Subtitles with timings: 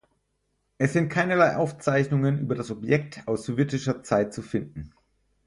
[0.79, 4.95] Es sind keinerlei Aufzeichnungen über das Objekt aus sowjetischer Zeit zu finden.